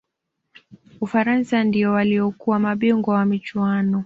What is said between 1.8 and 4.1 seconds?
waliyokuwa mabingwa wa michuano